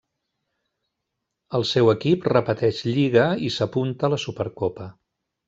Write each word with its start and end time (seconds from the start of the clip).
El 1.59 1.65
seu 1.71 1.91
equip 1.93 2.25
repeteix 2.35 2.81
lliga 2.89 3.27
i 3.49 3.53
s'apunta 3.59 4.13
la 4.17 4.21
Supercopa. 4.27 4.91